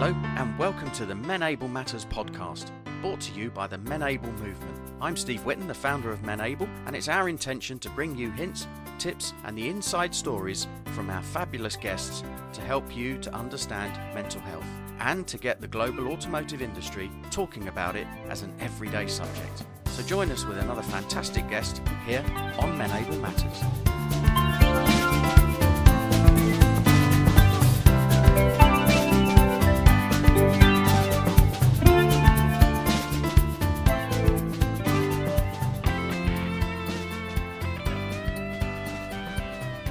[0.00, 4.92] Hello, and welcome to the Menable Matters podcast, brought to you by the Menable Movement.
[5.00, 8.68] I'm Steve Witten, the founder of Menable, and it's our intention to bring you hints,
[9.00, 14.40] tips, and the inside stories from our fabulous guests to help you to understand mental
[14.42, 14.66] health
[15.00, 19.64] and to get the global automotive industry talking about it as an everyday subject.
[19.86, 22.24] So join us with another fantastic guest here
[22.60, 24.37] on Menable Matters.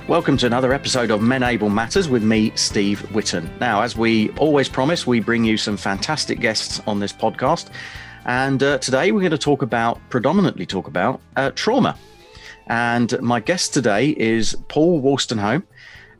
[0.07, 3.49] Welcome to another episode of Menable Matters with me, Steve Witten.
[3.59, 7.67] Now, as we always promise, we bring you some fantastic guests on this podcast.
[8.23, 11.97] And uh, today we're going to talk about, predominantly talk about uh, trauma.
[12.67, 15.63] And my guest today is Paul Wolstenholme,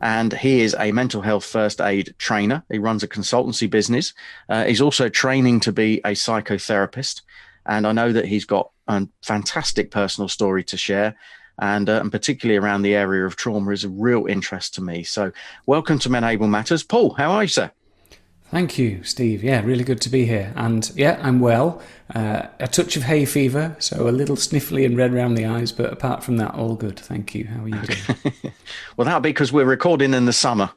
[0.02, 2.62] and he is a mental health first aid trainer.
[2.70, 4.12] He runs a consultancy business.
[4.50, 7.22] Uh, he's also training to be a psychotherapist.
[7.64, 11.16] And I know that he's got a fantastic personal story to share
[11.58, 15.02] and, uh, and particularly around the area of trauma is a real interest to me.
[15.02, 15.32] So,
[15.66, 16.82] welcome to Menable Matters.
[16.82, 17.70] Paul, how are you, sir?
[18.50, 19.44] Thank you, Steve.
[19.44, 20.54] Yeah, really good to be here.
[20.56, 21.82] And yeah, I'm well.
[22.14, 25.70] Uh, a touch of hay fever, so a little sniffly and red around the eyes,
[25.70, 26.98] but apart from that, all good.
[26.98, 27.44] Thank you.
[27.44, 28.34] How are you doing?
[28.96, 30.70] well, that'll be because we're recording in the summer,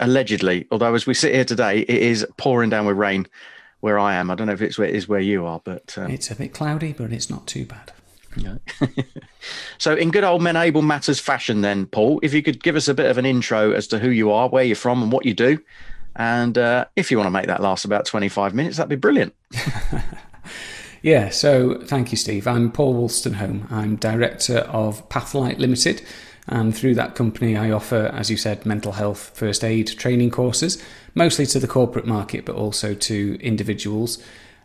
[0.00, 0.66] allegedly.
[0.70, 3.28] Although, as we sit here today, it is pouring down with rain
[3.80, 4.30] where I am.
[4.30, 6.10] I don't know if it's where, it is where you are, but um...
[6.10, 7.92] it's a bit cloudy, but it's not too bad.
[9.78, 12.94] So, in good old Menable Matters fashion, then, Paul, if you could give us a
[12.94, 15.34] bit of an intro as to who you are, where you're from, and what you
[15.34, 15.58] do.
[16.14, 19.34] And uh, if you want to make that last about 25 minutes, that'd be brilliant.
[21.02, 22.46] yeah, so thank you, Steve.
[22.46, 23.70] I'm Paul Wolstenholme.
[23.72, 26.02] I'm director of Pathlight Limited.
[26.48, 30.82] And through that company, I offer, as you said, mental health first aid training courses,
[31.14, 34.22] mostly to the corporate market, but also to individuals.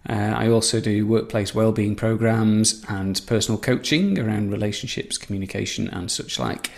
[0.08, 6.40] Uh, I also do workplace wellbeing programs and personal coaching around relationships, communication, and such
[6.40, 6.72] like.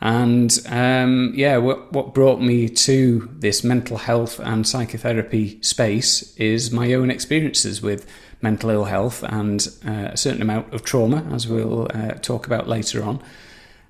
[0.00, 6.70] And um, yeah, what, what brought me to this mental health and psychotherapy space is
[6.70, 8.06] my own experiences with
[8.40, 12.68] mental ill health and uh, a certain amount of trauma, as we'll uh, talk about
[12.68, 13.20] later on.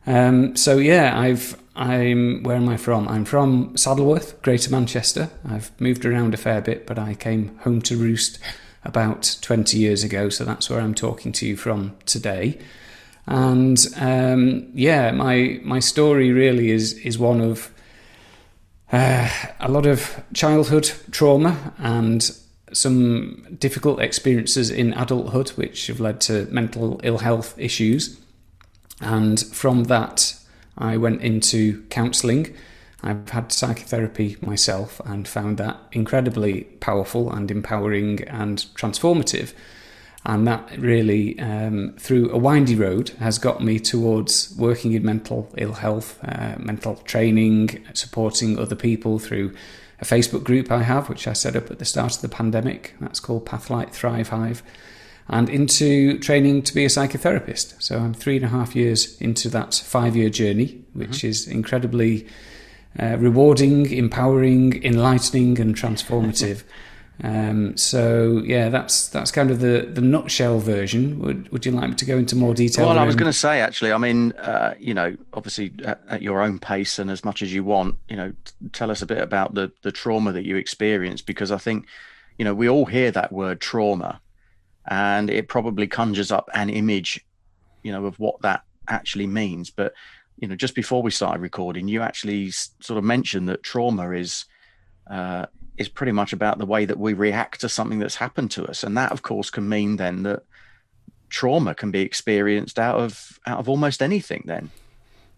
[0.06, 3.06] Um, so yeah, I've I'm where am I from?
[3.06, 5.28] I'm from Saddleworth, Greater Manchester.
[5.47, 8.38] I've moved around a fair bit, but I came home to roost
[8.88, 10.28] about 20 years ago.
[10.31, 12.59] So that's where I'm talking to you from today.
[13.26, 17.71] And um, yeah, my my story really is is one of
[18.91, 19.28] uh,
[19.60, 22.31] a lot of childhood trauma and
[22.72, 28.19] some difficult experiences in adulthood, which have led to mental ill health issues.
[29.00, 30.34] And from that,
[30.78, 32.56] I went into counselling
[33.03, 39.53] I've had psychotherapy myself and found that incredibly powerful and empowering and transformative.
[40.25, 45.48] And that really, um, through a windy road, has got me towards working in mental
[45.56, 49.54] ill health, uh, mental training, supporting other people through
[50.00, 52.94] a Facebook group I have, which I set up at the start of the pandemic.
[53.00, 54.62] That's called Pathlight Thrive Hive.
[55.28, 57.81] And into training to be a psychotherapist.
[57.82, 61.26] So I'm three and a half years into that five year journey, which mm-hmm.
[61.28, 62.26] is incredibly
[62.99, 66.62] uh, rewarding, empowering, enlightening, and transformative.
[67.22, 71.19] Um, so yeah, that's that's kind of the, the nutshell version.
[71.19, 72.87] Would Would you like me to go into more detail?
[72.87, 72.99] Well.
[72.99, 73.93] I was going to say actually.
[73.93, 77.53] I mean, uh, you know, obviously at, at, your own pace and as much as
[77.53, 77.97] you want.
[78.09, 78.32] You know,
[78.72, 81.87] tell us a bit about the the trauma that you experienced because I think,
[82.38, 84.20] you know, we all hear that word trauma,
[84.88, 87.25] and it probably conjures up an image,
[87.82, 89.70] you know, of what that actually means.
[89.70, 89.93] But
[90.41, 94.44] you know, just before we started recording, you actually sort of mentioned that trauma is
[95.10, 98.65] uh, is pretty much about the way that we react to something that's happened to
[98.66, 100.43] us, and that, of course, can mean then that
[101.28, 104.44] trauma can be experienced out of out of almost anything.
[104.47, 104.71] Then,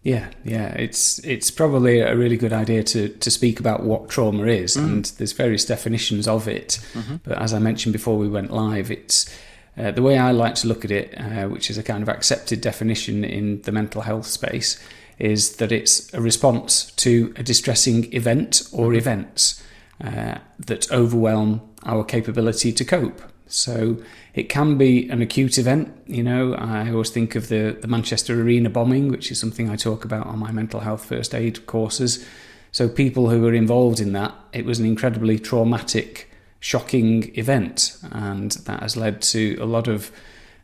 [0.03, 4.45] yeah, yeah, it's it's probably a really good idea to to speak about what trauma
[4.45, 4.83] is, mm.
[4.83, 6.79] and there's various definitions of it.
[6.93, 7.17] Mm-hmm.
[7.23, 9.35] But as I mentioned before we went live, it's
[9.77, 12.09] uh, the way I like to look at it, uh, which is a kind of
[12.09, 14.81] accepted definition in the mental health space,
[15.17, 19.63] is that it's a response to a distressing event or events
[20.03, 23.21] uh, that overwhelm our capability to cope.
[23.47, 23.97] So
[24.33, 25.93] it can be an acute event.
[26.07, 29.75] You know, I always think of the, the Manchester Arena bombing, which is something I
[29.75, 32.25] talk about on my mental health first aid courses.
[32.71, 36.30] So people who were involved in that, it was an incredibly traumatic
[36.61, 40.11] shocking event, and that has led to a lot of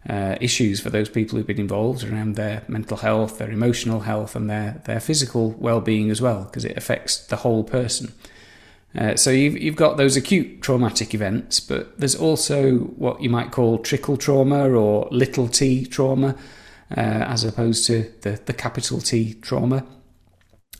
[0.09, 4.35] uh, issues for those people who've been involved around their mental health, their emotional health,
[4.37, 8.13] and their their physical well-being as well, because it affects the whole person.
[8.97, 13.51] Uh, so you've, you've got those acute traumatic events, but there's also what you might
[13.51, 16.35] call trickle trauma or little t trauma,
[16.95, 19.85] uh, as opposed to the, the capital T trauma.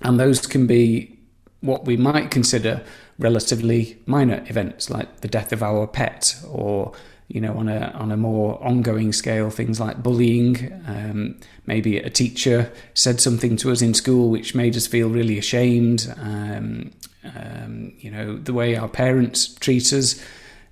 [0.02, 1.20] And those can be
[1.62, 2.84] what we might consider
[3.20, 6.94] relatively minor events, like the death of our pet, or
[7.28, 10.72] you know, on a on a more ongoing scale, things like bullying.
[10.88, 15.38] Um, maybe a teacher said something to us in school which made us feel really
[15.38, 16.14] ashamed.
[16.18, 16.92] Um,
[17.36, 20.24] um, you know, the way our parents treat us,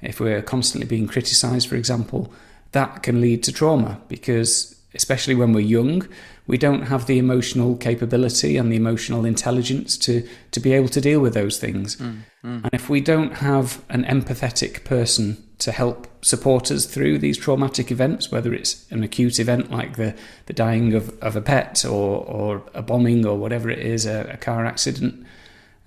[0.01, 2.31] if we're constantly being criticised, for example,
[2.71, 6.07] that can lead to trauma because, especially when we're young,
[6.47, 11.01] we don't have the emotional capability and the emotional intelligence to to be able to
[11.01, 11.95] deal with those things.
[11.95, 12.63] Mm, mm.
[12.63, 17.92] And if we don't have an empathetic person to help support us through these traumatic
[17.92, 20.13] events, whether it's an acute event like the,
[20.47, 24.30] the dying of, of a pet or, or a bombing or whatever it is, a,
[24.33, 25.25] a car accident,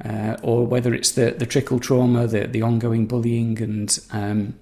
[0.04, 4.54] uh, or whether it's the, the trickle trauma, the, the ongoing bullying and um,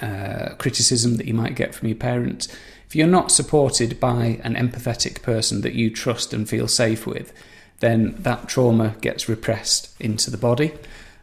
[0.00, 2.48] uh, criticism that you might get from your parents.
[2.94, 7.32] If you're not supported by an empathetic person that you trust and feel safe with,
[7.80, 10.72] then that trauma gets repressed into the body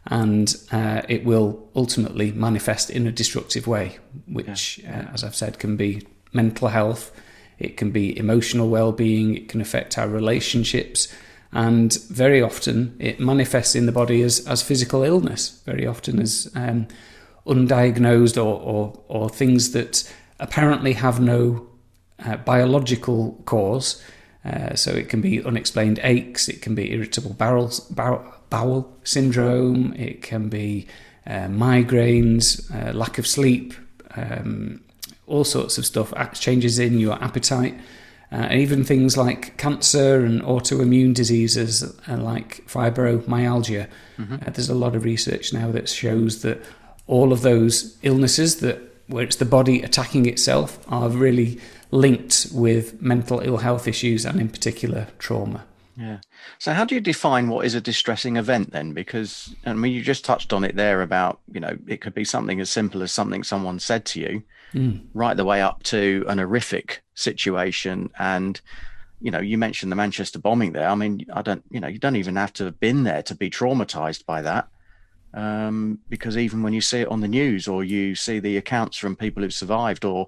[0.06, 3.96] and uh, it will ultimately manifest in a destructive way,
[4.28, 5.06] which, yeah.
[5.08, 7.10] uh, as I've said, can be mental health,
[7.58, 11.08] it can be emotional well being, it can affect our relationships,
[11.52, 16.52] and very often it manifests in the body as, as physical illness, very often as
[16.54, 16.86] um,
[17.46, 20.06] undiagnosed or, or, or, things that
[20.42, 21.66] apparently have no
[22.24, 24.02] uh, biological cause.
[24.44, 29.94] Uh, so it can be unexplained aches, it can be irritable bowel, bowel, bowel syndrome,
[29.94, 30.86] it can be
[31.28, 33.72] uh, migraines, uh, lack of sleep,
[34.16, 34.82] um,
[35.28, 37.78] all sorts of stuff, changes in your appetite
[38.32, 43.86] uh, and even things like cancer and autoimmune diseases uh, like fibromyalgia.
[44.18, 44.34] Mm-hmm.
[44.34, 46.62] Uh, there's a lot of research now that shows that
[47.06, 51.60] all of those illnesses that where it's the body attacking itself are really
[51.90, 55.64] linked with mental ill health issues and in particular trauma.
[55.96, 56.18] Yeah.
[56.58, 58.92] So how do you define what is a distressing event then?
[58.92, 62.24] Because I mean, you just touched on it there about, you know, it could be
[62.24, 65.02] something as simple as something someone said to you, mm.
[65.12, 68.10] right the way up to an horrific situation.
[68.18, 68.58] And,
[69.20, 70.88] you know, you mentioned the Manchester bombing there.
[70.88, 73.34] I mean, I don't, you know, you don't even have to have been there to
[73.34, 74.68] be traumatized by that.
[75.34, 78.98] Um, because even when you see it on the news or you see the accounts
[78.98, 80.26] from people who've survived or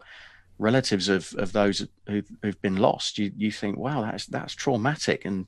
[0.59, 5.25] relatives of, of those who've, who've been lost, you, you think, wow, that's, that's traumatic.
[5.25, 5.47] And,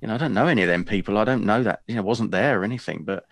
[0.00, 1.16] you know, I don't know any of them people.
[1.16, 3.24] I don't know that, you know, wasn't there or anything, but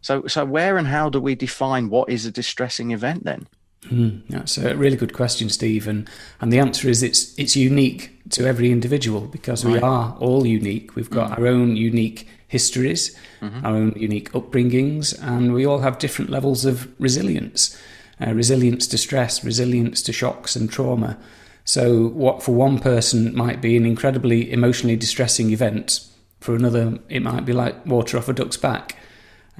[0.00, 3.48] so, so where and how do we define what is a distressing event then?
[3.84, 6.08] Mm, that's a really good question, Steve, and,
[6.40, 9.82] and the answer is it's it's unique to every individual because we right.
[9.82, 10.96] are all unique.
[10.96, 13.64] We've got mm our own unique histories, mm-hmm.
[13.64, 17.76] our own unique upbringings, and we all have different levels of resilience.
[18.18, 21.18] Uh, resilience to stress, resilience to shocks and trauma.
[21.64, 26.00] So, what for one person might be an incredibly emotionally distressing event,
[26.40, 28.96] for another it might be like water off a duck's back.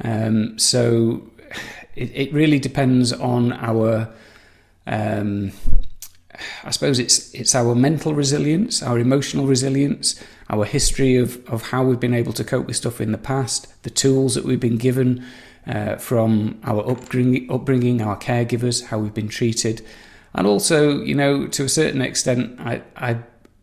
[0.03, 1.29] Um, so,
[1.97, 4.09] it, it really depends on our
[4.87, 5.53] um,
[6.65, 11.85] I suppose it's it's our mental resilience, our emotional resilience, our history of, of how
[11.85, 14.79] we've been able to cope with stuff in the past, the tools that we've been
[14.79, 15.25] given
[15.67, 19.85] uh, from our upbringing, upbringing, our caregivers, how we've been treated,
[20.35, 23.19] and also, you know, to a certain extent, I, I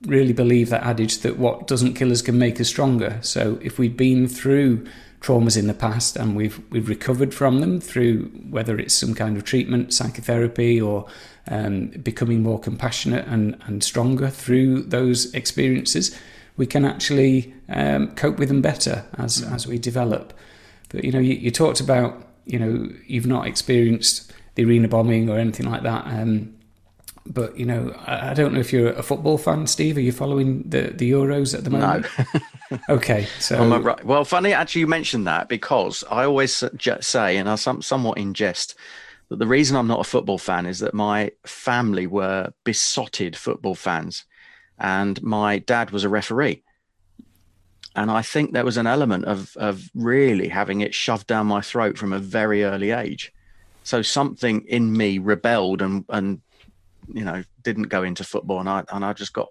[0.07, 3.19] really believe that adage that what doesn't kill us can make us stronger.
[3.21, 4.85] So if we've been through
[5.21, 9.37] traumas in the past and we've we've recovered from them through whether it's some kind
[9.37, 11.05] of treatment, psychotherapy, or
[11.47, 16.17] um, becoming more compassionate and, and stronger through those experiences,
[16.57, 19.53] we can actually um, cope with them better as mm.
[19.53, 20.33] as we develop.
[20.89, 25.29] But you know, you, you, talked about you know you've not experienced the arena bombing
[25.29, 26.05] or anything like that.
[26.05, 26.53] Um,
[27.25, 29.97] but you know, I, I, don't know if you're a football fan, Steve.
[29.97, 32.05] Are you following the the Euros at the moment?
[32.69, 32.79] No.
[32.89, 34.03] okay, so right.
[34.05, 36.63] Well, funny actually you mentioned that because I always
[37.01, 38.75] say, and I some, somewhat in jest,
[39.29, 43.75] that the reason I'm not a football fan is that my family were besotted football
[43.75, 44.25] fans,
[44.79, 46.63] and my dad was a referee.
[47.95, 51.61] And I think there was an element of of really having it shoved down my
[51.61, 53.31] throat from a very early age.
[53.83, 56.41] So something in me rebelled and and
[57.13, 59.49] you know didn't go into football and I and I just got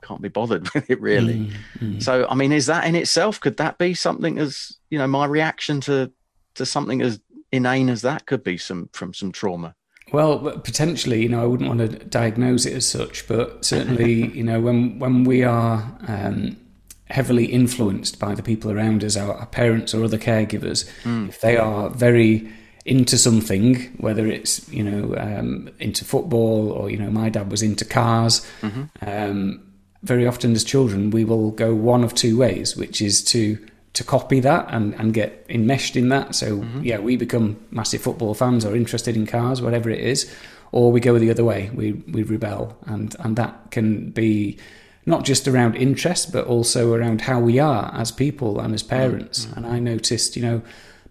[0.00, 1.34] can't be bothered with it really.
[1.34, 2.02] Mm, mm.
[2.02, 5.26] So I mean, is that in itself could that be something as you know my
[5.26, 6.10] reaction to
[6.54, 7.20] to something as
[7.52, 9.74] inane as that could be some from some trauma?
[10.14, 14.44] Well, potentially, you know, I wouldn't want to diagnose it as such, but certainly, you
[14.44, 16.56] know, when when we are um,
[17.10, 21.28] heavily influenced by the people around us, our, our parents or other caregivers, mm.
[21.28, 22.48] if they are very
[22.84, 27.62] into something, whether it's you know um, into football or you know my dad was
[27.62, 28.46] into cars.
[28.60, 28.84] Mm-hmm.
[29.04, 29.60] Um,
[30.04, 33.58] very often as children, we will go one of two ways, which is to
[33.94, 36.34] to copy that and, and get enmeshed in that.
[36.34, 36.82] So mm-hmm.
[36.82, 40.32] yeah, we become massive football fans or interested in cars, whatever it is,
[40.72, 41.70] or we go the other way.
[41.72, 44.58] We we rebel, and and that can be
[45.06, 49.46] not just around interest, but also around how we are as people and as parents.
[49.46, 49.56] Mm-hmm.
[49.56, 50.62] And I noticed, you know,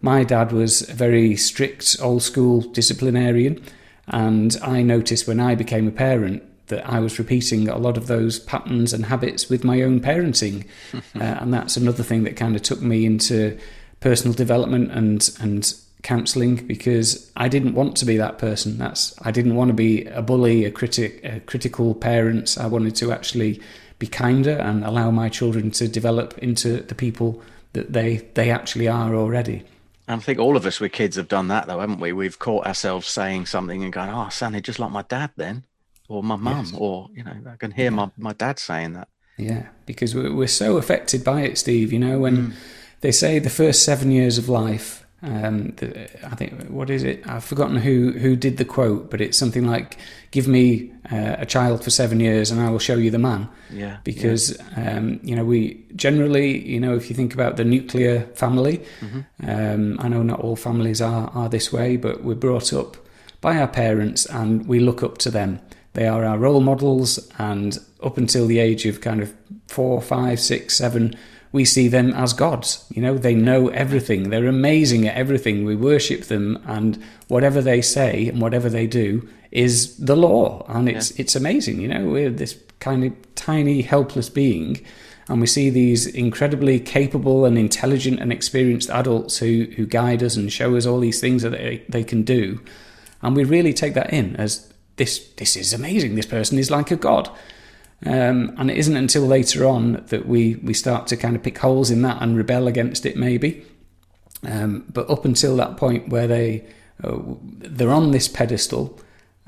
[0.01, 3.63] my dad was a very strict, old school disciplinarian.
[4.07, 8.07] And I noticed when I became a parent that I was repeating a lot of
[8.07, 10.65] those patterns and habits with my own parenting.
[10.93, 13.57] uh, and that's another thing that kind of took me into
[13.99, 18.77] personal development and, and counselling because I didn't want to be that person.
[18.77, 22.57] That's I didn't want to be a bully, a critic, a critical parent.
[22.59, 23.61] I wanted to actually
[23.99, 27.41] be kinder and allow my children to develop into the people
[27.71, 29.63] that they they actually are already.
[30.07, 32.11] And I think all of us with kids have done that, though, haven't we?
[32.11, 35.63] We've caught ourselves saying something and going, "Oh, Sandy, just like my dad, then,"
[36.07, 36.73] or my mum, yes.
[36.77, 37.89] or you know, I can hear yeah.
[37.91, 39.07] my my dad saying that.
[39.37, 41.91] Yeah, because we're, we're so affected by it, Steve.
[41.91, 42.53] You know, when mm.
[43.01, 47.25] they say the first seven years of life um, the, I think what is it?
[47.25, 49.97] I've forgotten who who did the quote, but it's something like,
[50.31, 53.47] "Give me uh, a child for seven years, and I will show you the man."
[53.71, 53.99] Yeah.
[54.03, 54.97] Because yeah.
[54.97, 59.49] Um, you know we generally, you know, if you think about the nuclear family, mm-hmm.
[59.49, 62.97] um, I know not all families are are this way, but we're brought up
[63.39, 65.61] by our parents, and we look up to them.
[65.93, 69.33] They are our role models, and up until the age of kind of
[69.67, 71.15] four, five, six, seven
[71.53, 72.83] we see them as gods.
[72.89, 74.29] You know, they know everything.
[74.29, 75.63] They're amazing at everything.
[75.63, 80.89] We worship them, and whatever they say and whatever they do is the law, and
[80.89, 81.21] it's yeah.
[81.21, 81.79] it's amazing.
[81.79, 84.83] You know, we're this kind of tiny, helpless being,
[85.29, 90.35] and we see these incredibly capable and intelligent and experienced adults who who guide us
[90.35, 92.59] and show us all these things that they, they can do,
[93.21, 96.15] and we really take that in as this this is amazing.
[96.15, 97.29] This person is like a god.
[98.05, 101.57] Um, and it isn't until later on that we, we start to kind of pick
[101.59, 103.65] holes in that and rebel against it, maybe.
[104.43, 106.65] Um, but up until that point where they
[107.01, 107.17] uh,
[107.59, 108.99] they're on this pedestal,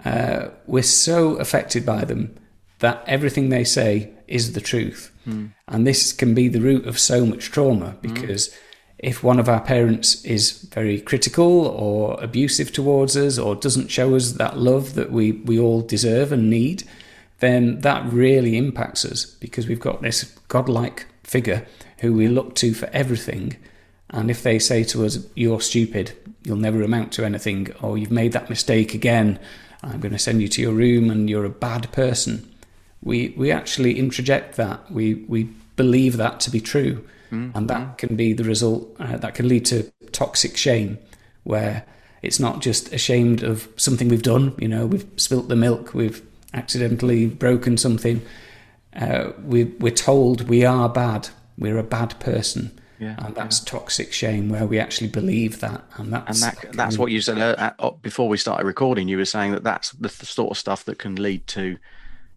[0.05, 2.33] uh, we're so affected by them
[2.79, 5.51] that everything they say is the truth, mm.
[5.67, 8.49] and this can be the root of so much trauma because.
[8.49, 8.57] Mm.
[8.97, 14.15] If one of our parents is very critical or abusive towards us, or doesn't show
[14.15, 16.83] us that love that we, we all deserve and need,
[17.39, 21.65] then that really impacts us because we've got this godlike figure
[21.99, 23.57] who we look to for everything.
[24.09, 28.11] And if they say to us, You're stupid, you'll never amount to anything, or you've
[28.11, 29.39] made that mistake again,
[29.83, 32.49] I'm going to send you to your room and you're a bad person,
[33.03, 34.91] we, we actually introject that.
[34.91, 37.05] We, we believe that to be true.
[37.35, 37.57] Mm-hmm.
[37.57, 40.97] And that can be the result, uh, that can lead to toxic shame,
[41.43, 41.85] where
[42.21, 46.25] it's not just ashamed of something we've done, you know, we've spilt the milk, we've
[46.53, 48.21] accidentally broken something,
[48.95, 52.79] uh, we, we're told we are bad, we're a bad person.
[52.97, 53.71] Yeah, and that's yeah.
[53.71, 57.37] toxic shame where we actually believe that and that's and that, that's what you said
[57.37, 60.57] uh, uh, before we started recording you were saying that that's the, the sort of
[60.57, 61.77] stuff that can lead to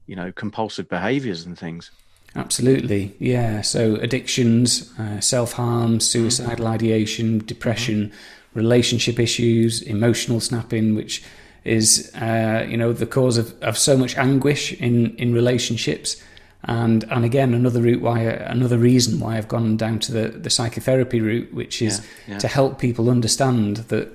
[0.06, 1.92] you know compulsive behaviors and things
[2.38, 6.74] absolutely yeah so addictions uh, self-harm suicidal mm-hmm.
[6.74, 8.58] ideation depression mm-hmm.
[8.58, 11.22] relationship issues emotional snapping which
[11.64, 16.22] is uh, you know the cause of, of so much anguish in in relationships
[16.64, 20.50] and and again another route why another reason why I've gone down to the the
[20.50, 22.38] psychotherapy route which is yeah, yeah.
[22.38, 24.08] to help people understand that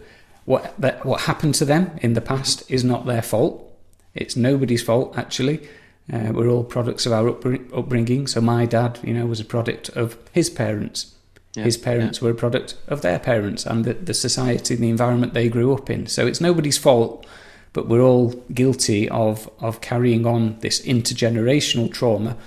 [0.45, 3.69] what that what happened to them in the past is not their fault
[4.13, 5.67] it's nobody's fault actually
[6.11, 9.89] uh, we're all products of our upbringing so my dad you know was a product
[9.89, 11.15] of his parents
[11.55, 14.89] yeah, his parents were a product of their parents and the, the society and the
[14.89, 17.25] environment they grew up in so it's nobody's fault
[17.73, 22.37] but we're all guilty of of carrying on this intergenerational trauma.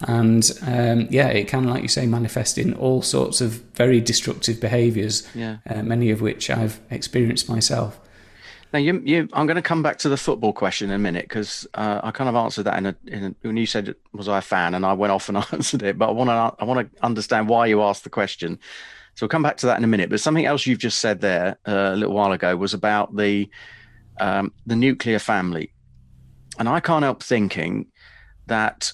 [0.00, 4.60] And um, yeah, it can, like you say, manifest in all sorts of very destructive
[4.60, 5.28] behaviours.
[5.32, 5.58] Yeah.
[5.64, 8.00] Uh, many of which I've experienced myself.
[8.72, 11.24] Now, you, you, I'm going to come back to the football question in a minute
[11.24, 14.28] because uh, I kind of answered that in a, in a, when you said was
[14.28, 15.98] I a fan, and I went off and answered it.
[15.98, 18.58] But I want to I want to understand why you asked the question.
[19.14, 20.08] So we'll come back to that in a minute.
[20.08, 23.50] But something else you've just said there uh, a little while ago was about the
[24.18, 25.72] um, the nuclear family.
[26.58, 27.86] And I can't help thinking
[28.46, 28.92] that,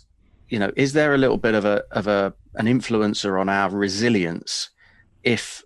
[0.49, 3.71] you know, is there a little bit of a of a an influencer on our
[3.71, 4.71] resilience
[5.23, 5.63] if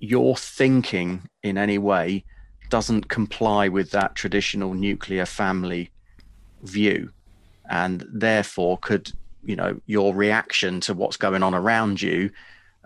[0.00, 2.24] your thinking in any way
[2.70, 5.90] doesn't comply with that traditional nuclear family
[6.62, 7.10] view
[7.70, 9.12] and therefore could
[9.44, 12.30] you know your reaction to what's going on around you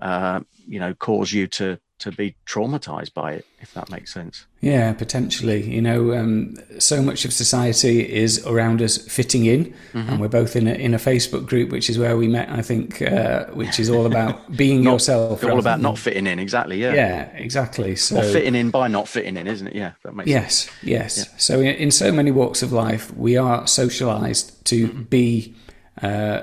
[0.01, 4.47] uh, you know cause you to to be traumatized by it if that makes sense
[4.61, 10.09] yeah potentially you know um, so much of society is around us fitting in mm-hmm.
[10.09, 12.63] and we're both in a, in a facebook group which is where we met i
[12.63, 16.81] think uh, which is all about being not, yourself all about not fitting in exactly
[16.81, 20.15] yeah yeah exactly so or fitting in by not fitting in isn't it yeah that
[20.15, 20.85] makes yes sense.
[20.85, 21.25] yes yeah.
[21.39, 25.03] so in, in, so many walks of life we are socialized to mm-hmm.
[25.05, 25.55] be
[26.03, 26.43] uh,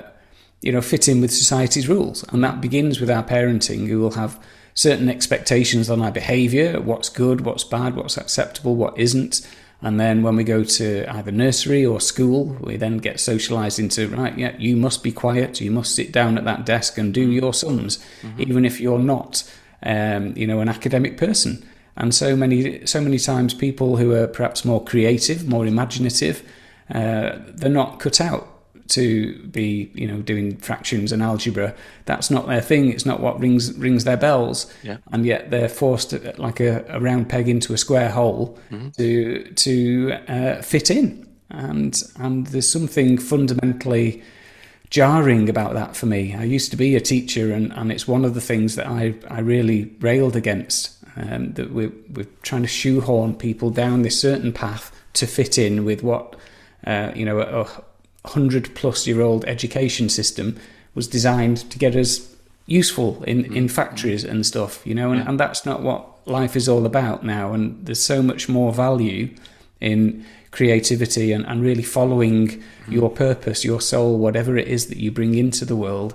[0.60, 4.12] you know fit in with society's rules and that begins with our parenting who will
[4.12, 4.38] have
[4.76, 9.40] certain expectations on our behavior what's good, what's bad, what's acceptable, what isn't.
[9.82, 14.08] And then when we go to either nursery or school, we then get socialized into,
[14.08, 17.30] right, yeah, you must be quiet, you must sit down at that desk and do
[17.30, 18.40] your sums, mm-hmm.
[18.40, 19.50] even if you're not,
[19.82, 21.66] um, you know, an academic person.
[21.96, 26.42] And so many, so many times people who are perhaps more creative, more imaginative,
[26.90, 28.55] uh, they're not cut out
[28.88, 31.74] to be you know doing fractions and algebra
[32.04, 34.98] that's not their thing it's not what rings rings their bells yeah.
[35.12, 38.88] and yet they're forced to, like a, a, round peg into a square hole mm-hmm.
[38.90, 44.22] to to uh, fit in and and there's something fundamentally
[44.90, 48.24] jarring about that for me I used to be a teacher and and it's one
[48.24, 52.68] of the things that I I really railed against um, that we're, we're trying to
[52.68, 56.36] shoehorn people down this certain path to fit in with what
[56.86, 57.66] uh, you know a,
[58.26, 60.56] 100 plus year old education system
[60.94, 62.34] was designed to get us
[62.66, 63.56] useful in, mm.
[63.56, 65.28] in factories and stuff, you know, and, yeah.
[65.28, 67.52] and that's not what life is all about now.
[67.52, 69.30] And there's so much more value
[69.80, 72.62] in creativity and, and really following mm.
[72.88, 76.14] your purpose, your soul, whatever it is that you bring into the world.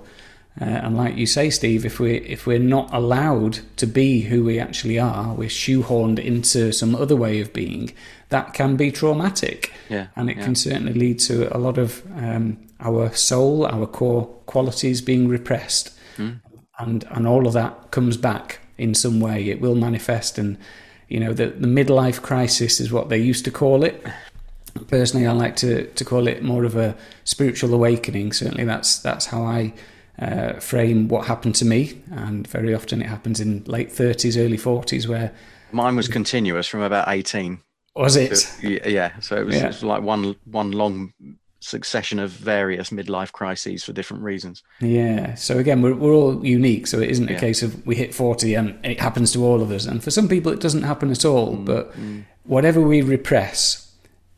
[0.60, 4.44] Uh, and like you say, Steve, if we if we're not allowed to be who
[4.44, 7.94] we actually are, we're shoehorned into some other way of being.
[8.30, 10.44] That can be traumatic, yeah, and it yeah.
[10.44, 15.98] can certainly lead to a lot of um, our soul, our core qualities being repressed,
[16.18, 16.42] mm.
[16.80, 19.50] and and all of that comes back in some way.
[19.50, 20.58] It will manifest, and
[21.08, 24.06] you know the the midlife crisis is what they used to call it.
[24.88, 28.34] Personally, I like to to call it more of a spiritual awakening.
[28.34, 29.74] Certainly, that's that's how I
[30.22, 34.58] uh, frame what happened to me, and very often it happens in late 30s, early
[34.58, 35.34] 40s, where
[35.72, 37.60] mine was continuous from about 18.
[37.96, 38.38] Was it?
[38.38, 39.64] So, yeah, so it was, yeah.
[39.66, 41.14] it was like one one long
[41.62, 44.64] succession of various midlife crises for different reasons.
[44.80, 45.36] Yeah.
[45.36, 46.88] So again, we're, we're all unique.
[46.88, 47.40] So it isn't a yeah.
[47.40, 49.86] case of we hit 40 and it happens to all of us.
[49.86, 51.56] And for some people, it doesn't happen at all.
[51.56, 52.26] Mm, but mm.
[52.44, 53.91] whatever we repress,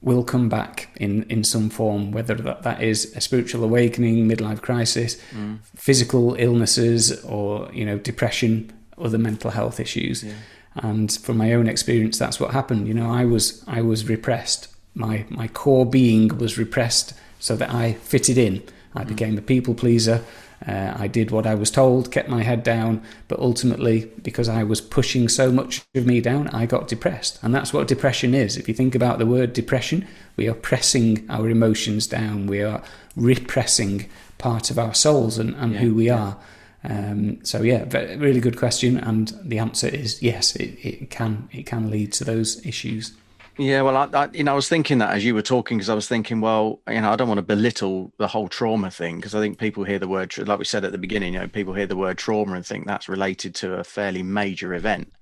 [0.03, 4.61] will come back in, in some form, whether that, that is a spiritual awakening, midlife
[4.61, 5.57] crisis, mm.
[5.75, 10.23] physical illnesses, or you know depression, other mental health issues.
[10.23, 10.33] Yeah.
[10.75, 12.87] And from my own experience, that's what happened.
[12.87, 14.67] You know, I was I was repressed.
[14.93, 18.61] My my core being was repressed, so that I fitted in.
[18.93, 19.07] I mm.
[19.07, 20.23] became a people pleaser.
[20.67, 24.63] Uh, I did what I was told, kept my head down, but ultimately, because I
[24.63, 27.39] was pushing so much of me down, I got depressed.
[27.41, 28.55] And that's what depression is.
[28.55, 32.81] If you think about the word depression, we are pressing our emotions down, we are
[33.15, 36.37] repressing part of our souls and, and yeah, who we are.
[36.83, 37.85] Um, so yeah,
[38.17, 40.55] really good question, and the answer is yes.
[40.55, 43.13] It, it can it can lead to those issues.
[43.57, 45.89] Yeah, well, I, I, you know, I was thinking that as you were talking, because
[45.89, 49.17] I was thinking, well, you know, I don't want to belittle the whole trauma thing,
[49.17, 51.47] because I think people hear the word, like we said at the beginning, you know,
[51.47, 55.13] people hear the word trauma and think that's related to a fairly major event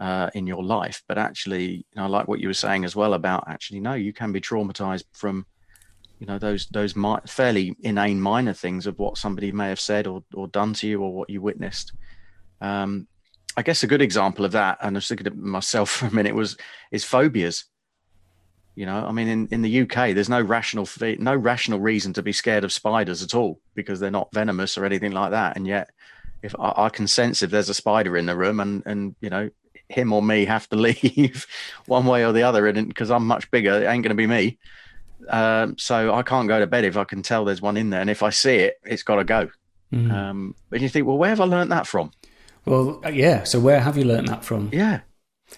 [0.00, 1.04] uh, in your life.
[1.06, 3.94] But actually, you know, I like what you were saying as well about actually, no,
[3.94, 5.46] you can be traumatized from,
[6.18, 10.08] you know, those those mi- fairly inane minor things of what somebody may have said
[10.08, 11.92] or or done to you or what you witnessed.
[12.60, 13.06] Um,
[13.56, 16.14] I guess a good example of that, and I was thinking of myself for a
[16.14, 16.56] minute, was
[16.90, 17.64] is phobias.
[18.76, 20.88] You know, I mean, in, in the UK, there's no rational
[21.18, 24.84] no rational reason to be scared of spiders at all because they're not venomous or
[24.84, 25.56] anything like that.
[25.56, 25.90] And yet,
[26.42, 29.30] if I, I can sense if there's a spider in the room, and and you
[29.30, 29.50] know,
[29.88, 31.46] him or me have to leave
[31.86, 34.26] one way or the other, and because I'm much bigger, it ain't going to be
[34.26, 34.58] me.
[35.28, 38.00] Um, so I can't go to bed if I can tell there's one in there,
[38.00, 39.50] and if I see it, it's got to go.
[39.92, 40.12] Mm.
[40.12, 42.10] Um, but you think, well, where have I learned that from?
[42.66, 43.44] Well, uh, yeah.
[43.44, 44.70] So where have you learned that from?
[44.72, 45.00] Yeah,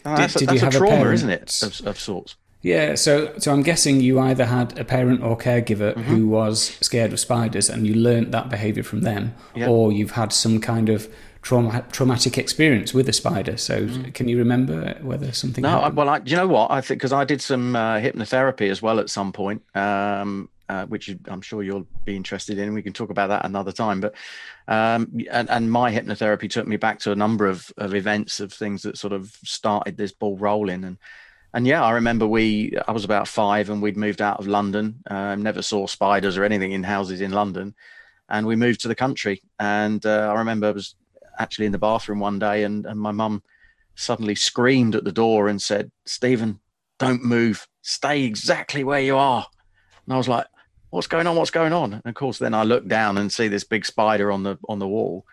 [0.05, 2.37] oh, that's, did, a, that's a trauma, isn't it, of, of, sorts?
[2.63, 2.95] Yeah.
[2.95, 6.03] So, so I'm guessing you either had a parent or caregiver mm-hmm.
[6.03, 9.69] who was scared of spiders, and you learned that behaviour from them, yep.
[9.69, 11.09] or you've had some kind of
[11.43, 13.57] trauma, traumatic experience with a spider.
[13.57, 14.13] So, mm.
[14.13, 15.63] can you remember whether something?
[15.63, 15.97] No, happened?
[15.97, 16.71] well, I, you know what?
[16.71, 19.63] I think because I did some uh, hypnotherapy as well at some point.
[19.75, 22.75] Um, uh, which I'm sure you'll be interested in.
[22.75, 24.01] We can talk about that another time.
[24.01, 24.15] But
[24.69, 28.53] um, and, and my hypnotherapy took me back to a number of, of events of
[28.53, 30.85] things that sort of started this ball rolling.
[30.85, 30.99] And
[31.55, 35.03] and yeah, I remember we I was about five and we'd moved out of London.
[35.09, 37.75] Uh, never saw spiders or anything in houses in London.
[38.29, 39.43] and we moved to the country.
[39.59, 40.95] And uh, I remember I was
[41.39, 43.43] actually in the bathroom one day, and, and my mum
[43.95, 46.61] suddenly screamed at the door and said, "Stephen,
[46.99, 47.67] don't move.
[47.83, 49.47] Stay exactly where you are."
[50.07, 50.47] And I was like,
[50.97, 51.37] "What's going on?
[51.37, 54.33] What's going on?" And of course, then I look down and see this big spider
[54.33, 55.27] on the on the wall.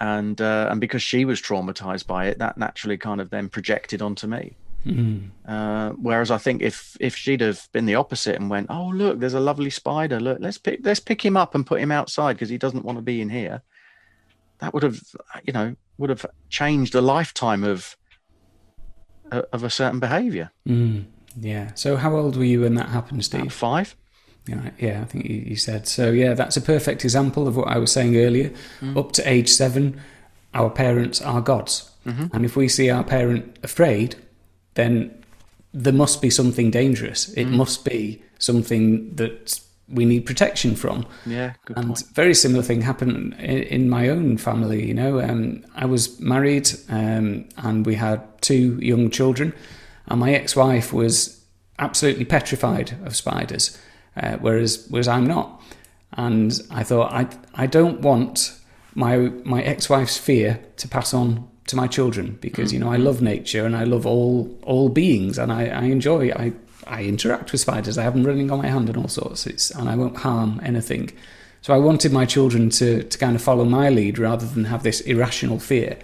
[0.00, 4.02] And uh, and because she was traumatized by it, that naturally kind of then projected
[4.02, 4.56] onto me.
[4.86, 5.30] Mm.
[5.46, 9.20] Uh, whereas I think if if she'd have been the opposite and went, oh look,
[9.20, 10.18] there's a lovely spider.
[10.20, 12.98] Look, let's pick let's pick him up and put him outside because he doesn't want
[12.98, 13.62] to be in here.
[14.58, 15.00] That would have,
[15.44, 17.96] you know, would have changed a lifetime of
[19.30, 20.50] uh, of a certain behaviour.
[20.68, 21.04] Mm.
[21.36, 21.72] Yeah.
[21.74, 23.42] So how old were you when that happened, Steve?
[23.42, 23.96] About five.
[24.46, 26.10] Yeah, yeah, I think you said so.
[26.10, 28.50] Yeah, that's a perfect example of what I was saying earlier.
[28.80, 28.96] Mm.
[28.96, 30.00] Up to age seven,
[30.52, 32.26] our parents are gods, mm-hmm.
[32.32, 34.16] and if we see our parent afraid,
[34.74, 35.22] then
[35.72, 37.28] there must be something dangerous.
[37.34, 37.52] It mm.
[37.52, 41.06] must be something that we need protection from.
[41.24, 42.04] Yeah, and point.
[42.12, 44.84] very similar thing happened in, in my own family.
[44.86, 49.54] You know, um, I was married um, and we had two young children,
[50.06, 51.42] and my ex-wife was
[51.78, 53.78] absolutely petrified of spiders,
[54.16, 55.60] uh, whereas whereas I'm not.
[56.12, 58.58] And I thought I I don't want
[58.94, 62.74] my my ex-wife's fear to pass on to my children because mm.
[62.74, 66.30] you know I love nature and I love all all beings and I, I enjoy
[66.32, 66.52] I
[66.86, 67.96] I interact with spiders.
[67.96, 69.46] I have them running on my hand and all sorts.
[69.46, 71.12] It's and I won't harm anything.
[71.62, 74.82] So I wanted my children to to kind of follow my lead rather than have
[74.82, 75.98] this irrational fear.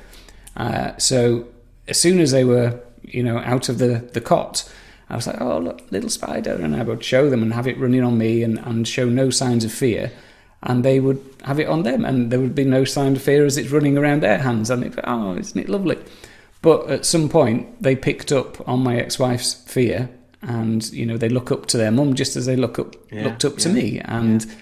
[0.57, 1.47] Uh, so
[1.87, 4.71] as soon as they were you know out of the the cot.
[5.11, 6.53] I was like, oh, look, little spider.
[6.53, 9.31] And I would show them and have it running on me and, and show no
[9.31, 10.12] signs of fear
[10.62, 13.44] and they would have it on them, and there would be no sign of fear
[13.44, 14.71] as it's running around their hands.
[14.71, 15.99] And it, oh, isn't it lovely?
[16.62, 20.11] But at some point, they picked up on my ex-wife's fear,
[20.42, 23.25] and you know they look up to their mum just as they look up yeah,
[23.25, 24.01] looked up yeah, to me.
[24.01, 24.53] And yeah.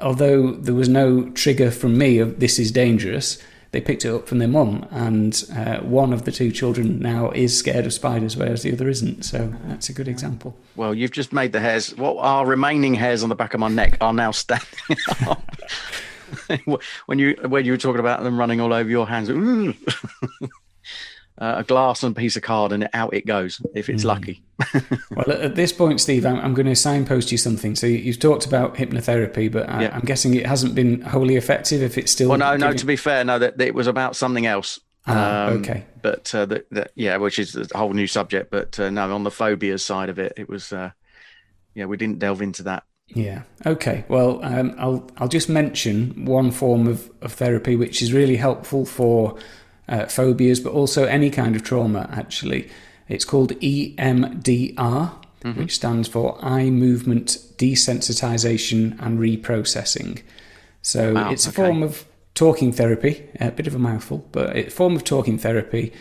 [0.00, 3.40] although there was no trigger from me of this is dangerous,
[3.74, 7.32] they picked it up from their mum, and uh, one of the two children now
[7.32, 9.24] is scared of spiders, whereas the other isn't.
[9.24, 10.56] So that's a good example.
[10.76, 11.92] Well, you've just made the hairs.
[11.96, 15.42] What are remaining hairs on the back of my neck are now standing up.
[17.06, 19.28] when you when you were talking about them running all over your hands,
[21.38, 24.06] uh, a glass and a piece of card, and out it goes if it's mm.
[24.06, 24.42] lucky.
[25.10, 27.74] well, at this point, Steve, I'm, I'm, going to signpost you something.
[27.74, 31.82] So you've talked about hypnotherapy, but I, am guessing it hasn't been wholly effective.
[31.82, 32.60] If it's still well, no, giving...
[32.60, 32.72] no.
[32.72, 34.78] To be fair, no, that, that it was about something else.
[35.06, 35.84] Ah, um, okay.
[36.02, 38.50] But uh, that, that, yeah, which is a whole new subject.
[38.50, 40.90] But uh, no, on the phobias side of it, it was uh,
[41.74, 42.84] yeah, we didn't delve into that.
[43.08, 43.42] Yeah.
[43.66, 44.04] Okay.
[44.08, 48.86] Well, um, I'll I'll just mention one form of, of therapy which is really helpful
[48.86, 49.36] for
[49.88, 52.70] uh, phobias, but also any kind of trauma, actually.
[53.08, 55.60] It's called EMDR, mm-hmm.
[55.60, 60.22] which stands for Eye Movement Desensitization and Reprocessing.
[60.82, 61.56] So wow, it's a okay.
[61.56, 65.38] form of talking therapy, a bit of a mouthful, but it's a form of talking
[65.38, 65.92] therapy.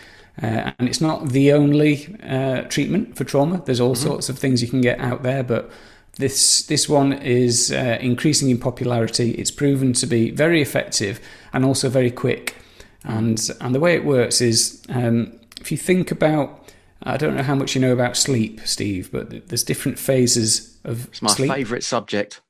[0.41, 3.61] Uh, and it's not the only uh, treatment for trauma.
[3.65, 4.07] There's all mm-hmm.
[4.07, 5.69] sorts of things you can get out there, but
[6.17, 9.31] this this one is uh, increasing in popularity.
[9.31, 11.19] It's proven to be very effective
[11.51, 12.55] and also very quick.
[13.03, 16.71] And and the way it works is um, if you think about,
[17.03, 21.07] I don't know how much you know about sleep, Steve, but there's different phases of
[21.07, 21.51] it's my sleep.
[21.51, 22.41] favourite subject.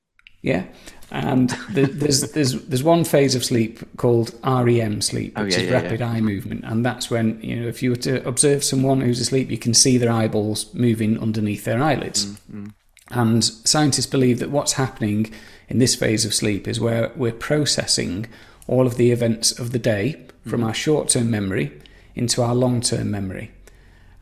[0.41, 0.65] Yeah,
[1.09, 5.57] and the, there's there's there's one phase of sleep called REM sleep, oh, which oh,
[5.57, 6.09] yeah, is yeah, rapid yeah.
[6.09, 9.49] eye movement, and that's when you know if you were to observe someone who's asleep,
[9.49, 12.25] you can see their eyeballs moving underneath their eyelids.
[12.25, 12.67] Mm-hmm.
[13.09, 15.31] And scientists believe that what's happening
[15.69, 18.27] in this phase of sleep is where we're processing
[18.67, 20.65] all of the events of the day from mm.
[20.65, 21.71] our short term memory
[22.15, 23.51] into our long term memory.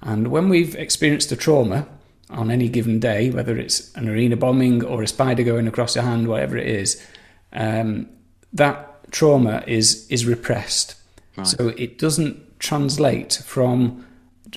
[0.01, 1.87] And when we've experienced a trauma
[2.29, 6.03] on any given day, whether it's an arena bombing or a spider going across your
[6.03, 7.05] hand, whatever it is,
[7.53, 8.07] um,
[8.53, 10.95] that trauma is is repressed.
[11.35, 11.47] Right.
[11.47, 14.05] So it doesn't translate from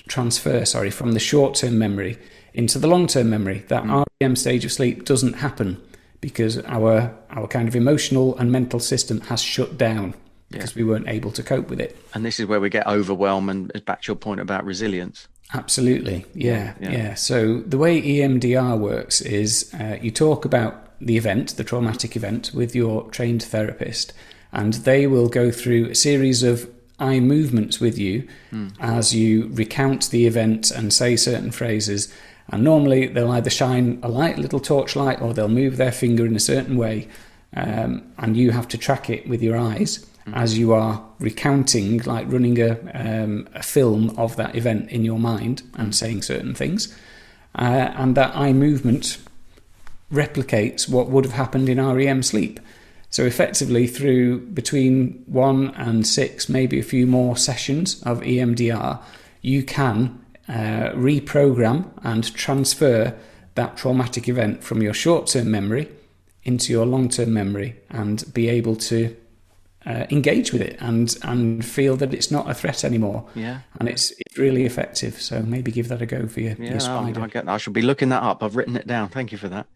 [0.07, 2.17] transfer, sorry, from the short term memory
[2.53, 3.65] into the long term memory.
[3.67, 4.03] That mm.
[4.21, 5.81] REM stage of sleep doesn't happen
[6.21, 10.15] because our our kind of emotional and mental system has shut down
[10.55, 10.83] because yeah.
[10.83, 11.97] we weren't able to cope with it.
[12.13, 15.27] And this is where we get overwhelmed and back to your point about resilience.
[15.53, 16.25] Absolutely.
[16.33, 16.91] Yeah, yeah.
[16.91, 17.13] yeah.
[17.13, 22.51] So the way EMDR works is uh, you talk about the event, the traumatic event,
[22.53, 24.13] with your trained therapist,
[24.51, 28.71] and they will go through a series of eye movements with you mm.
[28.79, 32.11] as you recount the event and say certain phrases
[32.49, 36.35] and normally they'll either shine a light, little torchlight, or they'll move their finger in
[36.35, 37.07] a certain way,
[37.55, 40.05] um, and you have to track it with your eyes.
[40.33, 45.19] As you are recounting, like running a, um, a film of that event in your
[45.19, 46.95] mind and saying certain things.
[47.53, 49.17] Uh, and that eye movement
[50.11, 52.59] replicates what would have happened in REM sleep.
[53.09, 59.01] So effectively, through between one and six, maybe a few more sessions of EMDR,
[59.41, 63.15] you can uh, reprogram and transfer
[63.55, 65.87] that traumatic event from your short-term memory
[66.43, 69.15] into your long-term memory and be able to
[69.85, 73.25] uh, engage with it and and feel that it's not a threat anymore.
[73.35, 75.21] Yeah, and it's it's really effective.
[75.21, 77.21] So maybe give that a go for your, yeah, your spider.
[77.21, 78.43] I, get, I should be looking that up.
[78.43, 79.09] I've written it down.
[79.09, 79.67] Thank you for that.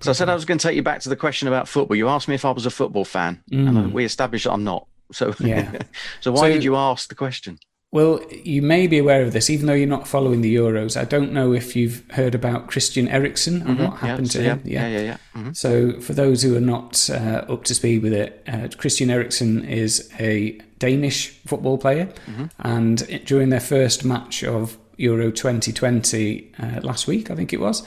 [0.00, 1.96] so I said I was going to take you back to the question about football.
[1.96, 3.68] You asked me if I was a football fan, mm.
[3.68, 4.86] and we established that I'm not.
[5.12, 5.82] So yeah.
[6.20, 7.58] so why so, did you ask the question?
[7.96, 11.00] Well, you may be aware of this, even though you're not following the Euros.
[11.00, 13.84] I don't know if you've heard about Christian Eriksen and mm-hmm.
[13.84, 14.62] what happened yeah, to him.
[14.66, 15.02] Yeah, yeah, yeah.
[15.02, 15.16] yeah.
[15.34, 15.52] Mm-hmm.
[15.54, 19.64] So, for those who are not uh, up to speed with it, uh, Christian Eriksen
[19.64, 22.48] is a Danish football player, mm-hmm.
[22.58, 27.60] and it, during their first match of Euro 2020 uh, last week, I think it
[27.60, 27.82] was,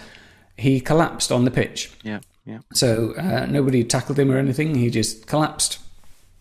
[0.57, 1.91] he collapsed on the pitch.
[2.01, 2.61] Yeah, yeah.
[2.73, 4.73] So uh, nobody tackled him or anything.
[4.73, 5.77] He just collapsed